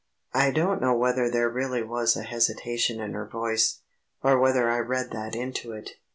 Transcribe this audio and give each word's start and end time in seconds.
I 0.33 0.49
don't 0.49 0.81
know 0.81 0.95
whether 0.97 1.29
there 1.29 1.47
really 1.47 1.83
was 1.83 2.17
a 2.17 2.23
hesitation 2.23 2.99
in 2.99 3.13
her 3.13 3.27
voice, 3.27 3.81
or 4.23 4.39
whether 4.39 4.67
I 4.67 4.79
read 4.79 5.11
that 5.11 5.35
into 5.35 5.73
it. 5.73 5.91